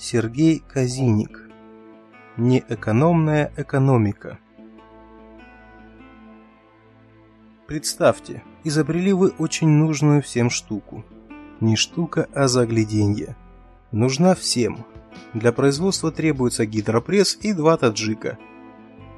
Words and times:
Сергей 0.00 0.62
Казиник. 0.72 1.50
Неэкономная 2.36 3.52
экономика. 3.56 4.38
Представьте, 7.66 8.44
изобрели 8.62 9.12
вы 9.12 9.30
очень 9.30 9.66
нужную 9.66 10.22
всем 10.22 10.50
штуку. 10.50 11.04
Не 11.58 11.74
штука, 11.74 12.28
а 12.32 12.46
загляденье. 12.46 13.34
Нужна 13.90 14.36
всем. 14.36 14.86
Для 15.34 15.50
производства 15.50 16.12
требуется 16.12 16.64
гидропресс 16.64 17.36
и 17.42 17.52
два 17.52 17.76
таджика. 17.76 18.38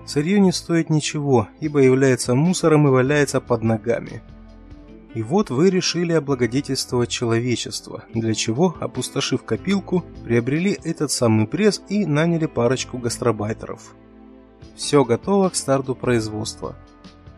Сырье 0.06 0.40
не 0.40 0.50
стоит 0.50 0.88
ничего, 0.88 1.46
ибо 1.60 1.80
является 1.80 2.34
мусором 2.34 2.88
и 2.88 2.90
валяется 2.90 3.42
под 3.42 3.62
ногами. 3.62 4.22
И 5.14 5.22
вот 5.22 5.50
вы 5.50 5.70
решили 5.70 6.12
облагодетельствовать 6.12 7.08
человечество, 7.08 8.04
для 8.14 8.32
чего, 8.34 8.76
опустошив 8.78 9.42
копилку, 9.42 10.04
приобрели 10.24 10.78
этот 10.84 11.10
самый 11.10 11.48
пресс 11.48 11.82
и 11.88 12.06
наняли 12.06 12.46
парочку 12.46 12.98
гастробайтеров. 12.98 13.94
Все 14.76 15.04
готово 15.04 15.48
к 15.48 15.56
старту 15.56 15.96
производства. 15.96 16.76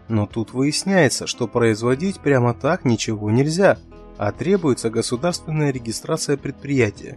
Но 0.09 0.27
тут 0.27 0.53
выясняется, 0.53 1.27
что 1.27 1.49
производить 1.49 2.21
прямо 2.21 2.53
так 2.53 2.85
ничего 2.85 3.31
нельзя, 3.31 3.79
а 4.19 4.33
требуется 4.33 4.91
государственная 4.91 5.73
регистрация 5.73 6.37
предприятия. 6.37 7.17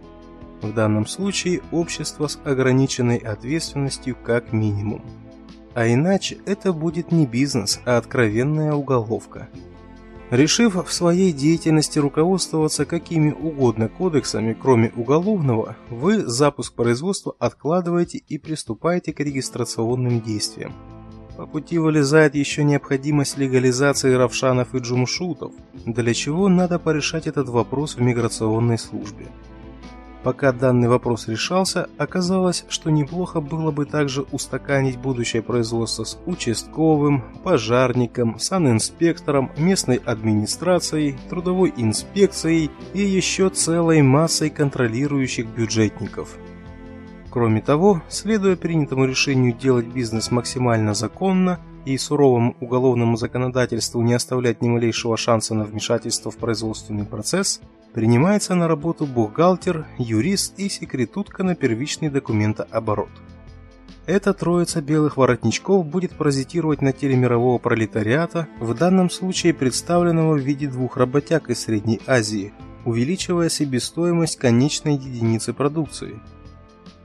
В 0.62 0.72
данном 0.72 1.06
случае 1.06 1.60
общество 1.70 2.28
с 2.28 2.38
ограниченной 2.44 3.18
ответственностью 3.18 4.16
как 4.16 4.54
минимум. 4.54 5.04
А 5.74 5.86
иначе 5.86 6.38
это 6.46 6.72
будет 6.72 7.12
не 7.12 7.26
бизнес, 7.26 7.80
а 7.84 7.98
откровенная 7.98 8.72
уголовка. 8.72 9.48
Решив 10.30 10.74
в 10.74 10.92
своей 10.92 11.32
деятельности 11.32 12.00
руководствоваться 12.00 12.84
какими 12.84 13.30
угодно 13.30 13.88
кодексами, 13.88 14.56
кроме 14.60 14.92
уголовного, 14.96 15.76
вы 15.88 16.26
запуск 16.26 16.74
производства 16.74 17.36
откладываете 17.38 18.18
и 18.18 18.36
приступаете 18.36 19.12
к 19.12 19.20
регистрационным 19.20 20.20
действиям. 20.20 20.74
По 21.36 21.46
пути 21.46 21.78
вылезает 21.78 22.34
еще 22.34 22.64
необходимость 22.64 23.38
легализации 23.38 24.14
равшанов 24.14 24.74
и 24.74 24.78
джумшутов, 24.78 25.52
для 25.84 26.12
чего 26.12 26.48
надо 26.48 26.80
порешать 26.80 27.28
этот 27.28 27.48
вопрос 27.48 27.94
в 27.94 28.00
миграционной 28.00 28.78
службе. 28.78 29.26
Пока 30.26 30.50
данный 30.50 30.88
вопрос 30.88 31.28
решался, 31.28 31.88
оказалось, 31.98 32.64
что 32.68 32.90
неплохо 32.90 33.40
было 33.40 33.70
бы 33.70 33.86
также 33.86 34.22
устаканить 34.32 34.98
будущее 34.98 35.40
производство 35.40 36.02
с 36.02 36.18
участковым, 36.26 37.22
пожарником, 37.44 38.40
санинспектором, 38.40 39.52
местной 39.56 39.98
администрацией, 40.04 41.16
трудовой 41.30 41.72
инспекцией 41.76 42.72
и 42.92 43.02
еще 43.02 43.50
целой 43.50 44.02
массой 44.02 44.50
контролирующих 44.50 45.46
бюджетников. 45.46 46.36
Кроме 47.30 47.60
того, 47.60 48.02
следуя 48.08 48.56
принятому 48.56 49.04
решению 49.04 49.52
делать 49.52 49.86
бизнес 49.86 50.32
максимально 50.32 50.94
законно 50.94 51.60
и 51.84 51.96
суровому 51.96 52.56
уголовному 52.58 53.16
законодательству 53.16 54.02
не 54.02 54.14
оставлять 54.14 54.60
ни 54.60 54.68
малейшего 54.68 55.16
шанса 55.16 55.54
на 55.54 55.62
вмешательство 55.62 56.32
в 56.32 56.36
производственный 56.36 57.04
процесс, 57.04 57.60
принимается 57.92 58.54
на 58.54 58.68
работу 58.68 59.06
бухгалтер, 59.06 59.86
юрист 59.98 60.58
и 60.58 60.68
секретутка 60.68 61.42
на 61.42 61.54
первичный 61.54 62.10
документооборот. 62.10 63.10
Эта 64.06 64.32
троица 64.32 64.80
белых 64.80 65.16
воротничков 65.16 65.84
будет 65.84 66.12
паразитировать 66.12 66.80
на 66.80 66.92
теле 66.92 67.16
мирового 67.16 67.58
пролетариата, 67.58 68.46
в 68.60 68.72
данном 68.74 69.10
случае 69.10 69.52
представленного 69.52 70.34
в 70.34 70.40
виде 70.40 70.68
двух 70.68 70.96
работяг 70.96 71.50
из 71.50 71.60
Средней 71.60 72.00
Азии, 72.06 72.52
увеличивая 72.84 73.48
себестоимость 73.48 74.36
конечной 74.36 74.94
единицы 74.94 75.52
продукции. 75.52 76.20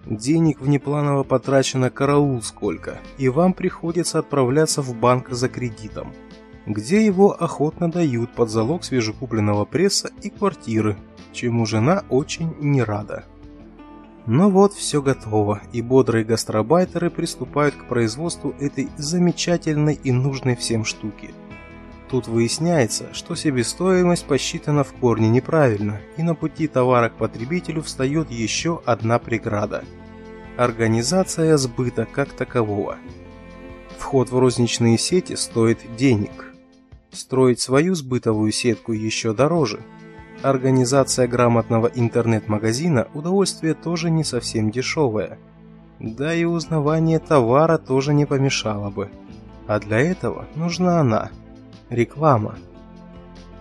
Денег 0.06 0.62
внепланово 0.62 1.24
потрачено 1.24 1.90
караул 1.90 2.42
сколько, 2.44 3.00
и 3.18 3.30
вам 3.30 3.54
приходится 3.54 4.20
отправляться 4.20 4.82
в 4.82 4.96
банк 4.96 5.30
за 5.30 5.50
кредитом 5.50 6.14
где 6.66 7.06
его 7.06 7.32
охотно 7.32 7.90
дают 7.90 8.32
под 8.34 8.50
залог 8.50 8.84
свежекупленного 8.84 9.66
пресса 9.66 10.12
и 10.22 10.30
квартиры, 10.30 10.98
чему 11.32 11.66
жена 11.66 12.04
очень 12.10 12.54
не 12.60 12.84
рада. 12.84 13.26
Но 14.28 14.50
вот 14.50 14.74
все 14.74 15.02
готово, 15.02 15.62
и 15.74 15.82
бодрые 15.82 16.24
гастробайтеры 16.24 17.10
приступают 17.10 17.76
к 17.76 17.86
производству 17.86 18.54
этой 18.60 18.90
замечательной 18.98 20.00
и 20.04 20.12
нужной 20.12 20.56
всем 20.56 20.86
штуки. 20.86 21.32
Тут 22.10 22.28
выясняется, 22.28 23.14
что 23.14 23.36
себестоимость 23.36 24.26
посчитана 24.26 24.84
в 24.84 24.94
корне 24.94 25.30
неправильно, 25.30 26.02
и 26.18 26.24
на 26.24 26.36
пути 26.36 26.68
товара 26.68 27.10
к 27.10 27.14
потребителю 27.14 27.82
встает 27.82 28.30
еще 28.30 28.82
одна 28.86 29.18
преграда– 29.18 29.84
организация 30.58 31.58
сбыта 31.58 32.06
как 32.06 32.34
такового. 32.34 32.98
Вход 33.98 34.30
в 34.30 34.38
розничные 34.38 34.98
сети 35.00 35.36
стоит 35.36 35.80
денег– 35.96 36.50
Строить 37.12 37.60
свою 37.60 37.96
сбытовую 37.96 38.52
сетку 38.52 38.94
еще 38.94 39.34
дороже. 39.34 39.82
Организация 40.42 41.28
грамотного 41.28 41.88
интернет-магазина 41.94 43.08
удовольствие 43.14 43.74
тоже 43.74 44.10
не 44.10 44.24
совсем 44.24 44.72
дешевое. 44.72 45.38
Да 46.00 46.34
и 46.34 46.46
узнавание 46.46 47.20
товара 47.20 47.78
тоже 47.78 48.14
не 48.14 48.26
помешало 48.26 48.90
бы. 48.90 49.10
А 49.68 49.80
для 49.80 50.00
этого 50.00 50.48
нужна 50.56 51.00
она– 51.00 51.30
реклама. 51.90 52.56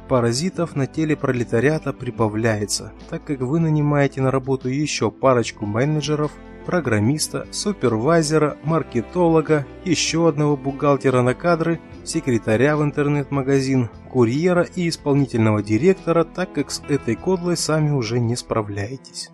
Паразитов 0.08 0.74
на 0.74 0.86
теле 0.86 1.16
пролетариата 1.16 1.92
прибавляется, 1.92 2.92
так 3.10 3.24
как 3.24 3.40
вы 3.40 3.60
нанимаете 3.60 4.22
на 4.22 4.30
работу 4.30 4.68
еще 4.68 5.10
парочку 5.10 5.66
менеджеров, 5.66 6.32
программиста, 6.65 7.47
супервайзера, 7.50 8.56
маркетолога, 8.62 9.66
еще 9.84 10.28
одного 10.28 10.56
бухгалтера 10.56 11.22
на 11.22 11.34
кадры– 11.34 11.81
секретаря 12.04 12.76
в 12.76 12.82
интернет-магазин, 12.82 13.88
курьера 14.10 14.66
и 14.75 14.88
исполнительного 14.88 15.62
директора, 15.62 16.25
так 16.25 16.53
как 16.53 16.71
с 16.71 16.82
этой 16.88 17.15
кодлой 17.15 17.56
сами 17.56 17.91
уже 17.91 18.19
не 18.21 18.37
справляетесь. 18.37 19.31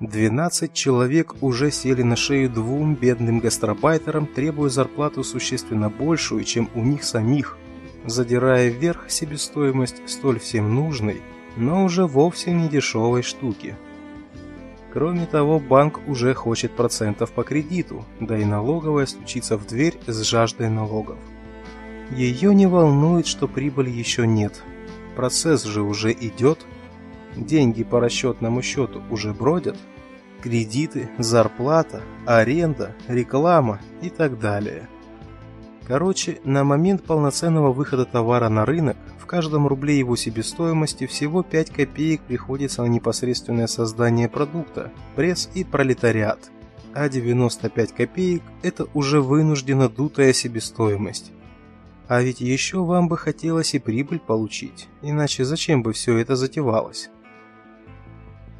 12 0.00 0.72
человек 0.72 1.34
уже 1.42 1.70
сели 1.70 2.02
на 2.02 2.16
шею 2.16 2.50
двум 2.50 2.94
бедным 2.94 3.38
гастробайтерам, 3.38 4.26
требуя 4.26 4.68
зарплату 4.68 5.22
существенно 5.22 5.90
большую, 5.90 6.44
чем 6.44 6.68
у 6.74 6.82
них 6.82 7.04
самих, 7.04 7.56
задирая 8.04 8.68
вверх 8.68 9.04
себестоимость 9.08 10.02
столь 10.06 10.40
всем 10.40 10.74
нужной, 10.74 11.22
но 11.56 11.84
уже 11.84 12.06
вовсе 12.06 12.52
не 12.52 12.68
дешевой 12.68 13.22
штуки. 13.22 13.76
Кроме 14.92 15.24
того, 15.24 15.58
банк 15.58 16.00
уже 16.06 16.34
хочет 16.34 16.72
процентов 16.72 17.32
по 17.32 17.44
кредиту, 17.44 18.04
да 18.20 18.36
и 18.36 18.44
налоговая 18.44 19.06
стучится 19.06 19.56
в 19.56 19.66
дверь 19.66 19.98
с 20.06 20.22
жаждой 20.22 20.68
налогов. 20.68 21.18
Ее 22.10 22.54
не 22.54 22.66
волнует, 22.66 23.26
что 23.26 23.48
прибыли 23.48 23.88
еще 23.88 24.26
нет. 24.26 24.62
Процесс 25.16 25.64
же 25.64 25.80
уже 25.80 26.12
идет. 26.12 26.66
Деньги 27.36 27.84
по 27.84 28.00
расчетному 28.00 28.60
счету 28.60 29.02
уже 29.10 29.32
бродят. 29.32 29.78
Кредиты, 30.42 31.08
зарплата, 31.16 32.02
аренда, 32.26 32.94
реклама 33.08 33.80
и 34.02 34.10
так 34.10 34.38
далее. 34.38 34.90
Короче, 35.86 36.40
на 36.44 36.64
момент 36.64 37.04
полноценного 37.04 37.72
выхода 37.72 38.04
товара 38.04 38.48
на 38.48 38.64
рынок 38.64 38.96
в 39.18 39.26
каждом 39.26 39.66
рубле 39.66 39.98
его 39.98 40.14
себестоимости 40.16 41.06
всего 41.06 41.42
5 41.42 41.70
копеек 41.70 42.20
приходится 42.22 42.82
на 42.82 42.86
непосредственное 42.86 43.66
создание 43.66 44.28
продукта, 44.28 44.92
пресс 45.16 45.50
и 45.54 45.64
пролетариат, 45.64 46.50
а 46.94 47.08
95 47.08 47.92
копеек– 47.92 48.42
это 48.62 48.86
уже 48.94 49.20
вынужденно 49.20 49.88
дутая 49.88 50.32
себестоимость. 50.32 51.32
А 52.08 52.22
ведь 52.22 52.40
еще 52.40 52.84
вам 52.84 53.08
бы 53.08 53.16
хотелось 53.16 53.74
и 53.74 53.78
прибыль 53.78 54.20
получить, 54.20 54.88
иначе 55.00 55.44
зачем 55.44 55.82
бы 55.82 55.92
все 55.92 56.16
это 56.18 56.36
затевалось? 56.36 57.10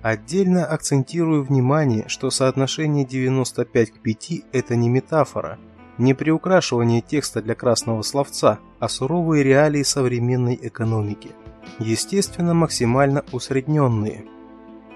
Отдельно 0.00 0.66
акцентирую 0.66 1.44
внимание, 1.44 2.08
что 2.08 2.30
соотношение 2.30 3.04
95 3.04 3.90
к 3.92 3.98
5– 4.00 4.32
это 4.52 4.74
не 4.74 4.88
метафора, 4.88 5.58
не 5.98 6.14
приукрашивание 6.14 7.00
текста 7.00 7.42
для 7.42 7.54
красного 7.54 8.02
словца, 8.02 8.58
а 8.78 8.88
суровые 8.88 9.42
реалии 9.42 9.82
современной 9.82 10.58
экономики. 10.60 11.30
Естественно, 11.78 12.54
максимально 12.54 13.24
усредненные. 13.32 14.24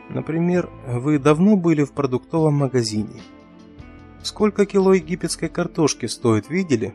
Например, 0.09 0.71
вы 0.87 1.19
давно 1.19 1.57
были 1.57 1.85
в 1.85 1.93
продуктовом 1.93 2.55
магазине. 2.55 3.21
Сколько 4.23 4.67
кило 4.67 4.95
египетской 4.95 5.49
картошки 5.49 6.07
стоит, 6.07 6.49
видели? 6.49 6.95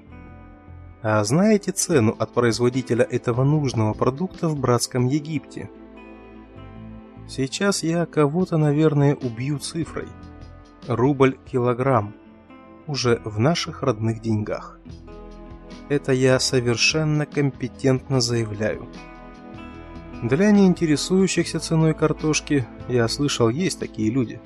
А 1.01 1.23
знаете 1.23 1.71
цену 1.71 2.15
от 2.19 2.33
производителя 2.33 3.03
этого 3.03 3.43
нужного 3.43 3.93
продукта 3.93 4.47
в 4.47 4.59
братском 4.59 5.07
Египте? 5.07 5.69
Сейчас 7.27 7.83
я 7.83 8.05
кого-то, 8.05 8.57
наверное, 8.57 9.15
убью 9.15 9.57
цифрой. 9.59 10.07
Рубль 10.87 11.37
килограмм. 11.49 12.13
Уже 12.87 13.21
в 13.25 13.39
наших 13.39 13.83
родных 13.83 14.21
деньгах. 14.21 14.79
Это 15.89 16.13
я 16.13 16.39
совершенно 16.39 17.25
компетентно 17.25 18.21
заявляю. 18.21 18.87
Для 20.23 20.51
неинтересующихся 20.51 21.59
ценой 21.59 21.93
картошки, 21.93 22.67
я 22.87 23.07
слышал, 23.07 23.49
есть 23.49 23.79
такие 23.79 24.11
люди. 24.11 24.39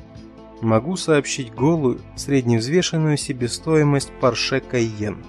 Могу 0.61 0.95
сообщить 0.95 1.53
голую, 1.53 2.01
средневзвешенную 2.15 3.17
себестоимость 3.17 4.11
Porsche 4.21 4.63
Cayenne. 4.71 5.23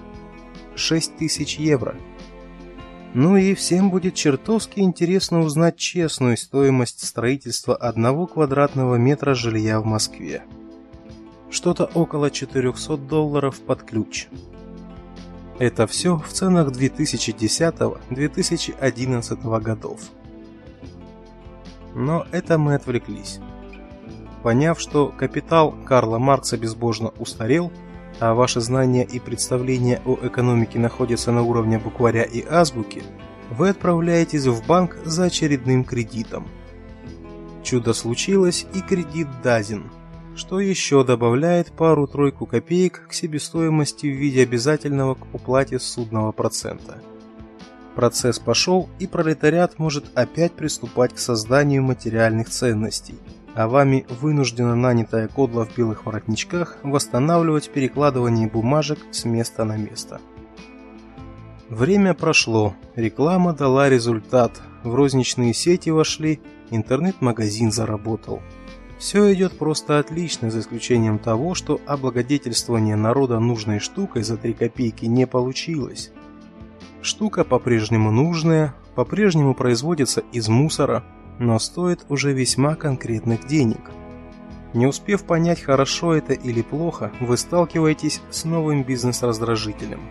6000 0.75 1.59
евро. 1.59 1.95
Ну 3.13 3.35
и 3.35 3.53
всем 3.55 3.89
будет 3.89 4.15
чертовски 4.15 4.79
интересно 4.79 5.39
узнать 5.39 5.75
честную 5.77 6.37
стоимость 6.37 7.05
строительства 7.05 7.75
одного 7.75 8.27
квадратного 8.27 8.95
метра 8.95 9.33
жилья 9.33 9.79
в 9.81 9.85
Москве. 9.85 10.43
Что-то 11.49 11.85
около 11.85 12.29
400 12.29 12.97
долларов 12.97 13.61
под 13.61 13.83
ключ. 13.83 14.27
Это 15.59 15.87
все 15.87 16.17
в 16.17 16.27
ценах 16.29 16.69
2010-2011 16.69 19.61
годов. 19.61 20.01
Но 21.95 22.25
это 22.31 22.57
мы 22.57 22.75
отвлеклись. 22.75 23.39
Поняв, 24.43 24.79
что 24.79 25.07
капитал 25.07 25.73
Карла 25.85 26.19
Маркса 26.19 26.57
безбожно 26.57 27.09
устарел, 27.17 27.71
а 28.19 28.33
ваши 28.33 28.61
знания 28.61 29.03
и 29.03 29.19
представления 29.19 30.01
о 30.05 30.17
экономике 30.21 30.79
находятся 30.79 31.31
на 31.31 31.41
уровне 31.41 31.79
букваря 31.79 32.23
и 32.23 32.45
азбуки, 32.45 33.03
вы 33.49 33.69
отправляетесь 33.69 34.45
в 34.45 34.65
банк 34.67 34.97
за 35.05 35.25
очередным 35.25 35.83
кредитом. 35.83 36.47
Чудо 37.63 37.93
случилось 37.93 38.65
и 38.73 38.81
кредит 38.81 39.27
даден, 39.43 39.89
что 40.37 40.59
еще 40.59 41.03
добавляет 41.03 41.71
пару-тройку 41.71 42.45
копеек 42.45 43.07
к 43.09 43.13
себестоимости 43.13 44.05
в 44.05 44.15
виде 44.15 44.43
обязательного 44.43 45.15
к 45.15 45.33
уплате 45.33 45.79
судного 45.79 46.31
процента. 46.31 47.01
Процесс 47.95 48.39
пошел, 48.39 48.89
и 48.99 49.07
пролетариат 49.07 49.79
может 49.79 50.05
опять 50.15 50.53
приступать 50.53 51.13
к 51.13 51.19
созданию 51.19 51.83
материальных 51.83 52.49
ценностей– 52.49 53.15
а 53.57 53.67
вами 53.67 54.05
вынуждена 54.21 54.75
нанятая 54.75 55.27
кодла 55.27 55.65
в 55.65 55.75
белых 55.75 56.05
воротничках 56.05 56.77
восстанавливать 56.83 57.71
перекладывание 57.71 58.47
бумажек 58.47 58.99
с 59.09 59.25
места 59.25 59.65
на 59.65 59.77
место. 59.77 60.21
Время 61.67 62.13
прошло, 62.13 62.75
реклама 62.95 63.53
дала 63.53 63.89
результат, 63.89 64.61
в 64.83 64.93
розничные 64.93 65.55
сети 65.55 65.89
вошли, 65.89 66.39
интернет-магазин 66.69 67.71
заработал. 67.71 68.43
Все 68.97 69.31
идет 69.33 69.57
просто 69.57 69.99
отлично, 69.99 70.49
за 70.49 70.59
исключением 70.59 71.19
того, 71.19 71.53
что 71.53 71.79
облагодетельствование 71.85 72.95
народа 72.95 73.39
нужной 73.39 73.79
штукой 73.79 74.23
за 74.23 74.37
3 74.37 74.53
копейки 74.53 75.05
не 75.05 75.27
получилось. 75.27 76.11
Штука 77.01 77.43
по-прежнему 77.43 78.11
нужная, 78.11 78.73
по-прежнему 78.95 79.53
производится 79.53 80.23
из 80.31 80.49
мусора, 80.49 81.03
но 81.39 81.59
стоит 81.59 82.05
уже 82.09 82.33
весьма 82.33 82.75
конкретных 82.75 83.45
денег. 83.47 83.91
Не 84.73 84.87
успев 84.87 85.23
понять, 85.23 85.61
хорошо 85.61 86.15
это 86.15 86.33
или 86.33 86.61
плохо, 86.61 87.11
вы 87.19 87.37
сталкиваетесь 87.37 88.21
с 88.31 88.45
новым 88.45 88.83
бизнес-раздражителем– 88.83 90.01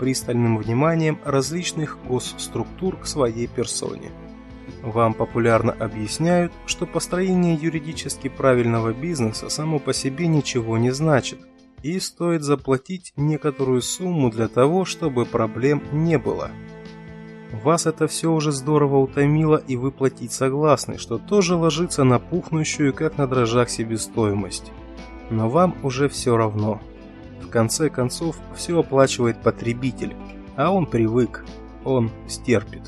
пристальным 0.00 0.56
вниманием 0.56 1.18
различных 1.24 1.98
госструктур 2.08 2.96
к 2.96 3.06
своей 3.06 3.46
персоне. 3.46 4.10
Вам 4.82 5.14
популярно 5.14 5.72
объясняют, 5.72 6.52
что 6.66 6.86
построение 6.86 7.54
юридически 7.54 8.28
правильного 8.28 8.92
бизнеса 8.92 9.48
само 9.48 9.78
по 9.78 9.92
себе 9.92 10.26
ничего 10.26 10.78
не 10.78 10.90
значит, 10.90 11.38
и 11.82 11.98
стоит 11.98 12.42
заплатить 12.42 13.12
некоторую 13.16 13.82
сумму 13.82 14.30
для 14.30 14.48
того, 14.48 14.84
чтобы 14.84 15.26
проблем 15.26 15.82
не 15.92 16.18
было– 16.18 16.50
вас 17.52 17.86
это 17.86 18.06
все 18.06 18.30
уже 18.32 18.52
здорово 18.52 18.98
утомило, 18.98 19.56
и 19.56 19.76
вы 19.76 19.90
платить 19.90 20.32
согласны, 20.32 20.98
что 20.98 21.18
тоже 21.18 21.56
ложится 21.56 22.04
на 22.04 22.18
пухнущую, 22.20 22.94
как 22.94 23.18
на 23.18 23.26
дрожжах, 23.26 23.68
себестоимость. 23.70 24.72
Но 25.30 25.48
вам 25.48 25.76
уже 25.82 26.08
все 26.08 26.36
равно. 26.36 26.80
В 27.42 27.48
конце 27.48 27.90
концов, 27.90 28.36
все 28.54 28.78
оплачивает 28.78 29.42
потребитель, 29.42 30.14
а 30.56 30.70
он 30.70 30.86
привык, 30.86 31.44
он 31.84 32.10
стерпит. 32.28 32.82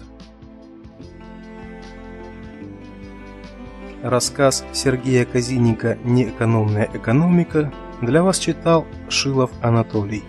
Рассказ 4.02 4.64
Сергея 4.72 5.24
Казинника 5.24 5.96
«Неэкономная 6.02 6.90
экономика» 6.92 7.72
для 8.00 8.24
вас 8.24 8.40
читал 8.40 8.84
Шилов 9.08 9.52
Анатолий. 9.62 10.24